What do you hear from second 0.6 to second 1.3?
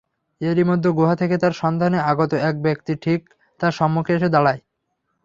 মধ্যে গুহা